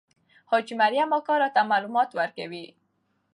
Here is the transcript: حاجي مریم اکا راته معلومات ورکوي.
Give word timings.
حاجي 0.49 0.73
مریم 0.81 1.09
اکا 1.17 1.35
راته 1.41 1.61
معلومات 1.71 2.09
ورکوي. 2.17 2.65